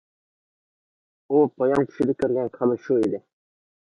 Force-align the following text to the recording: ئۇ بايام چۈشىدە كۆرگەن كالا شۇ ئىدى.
ئۇ 1.33 1.41
بايام 1.51 1.85
چۈشىدە 1.91 2.17
كۆرگەن 2.23 2.51
كالا 2.57 2.79
شۇ 2.87 2.99
ئىدى. 3.03 3.23